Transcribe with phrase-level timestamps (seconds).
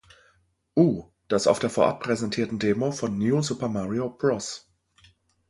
[0.75, 4.67] U", das auf der vorab präsentierten Demo von "New Super Mario Bros.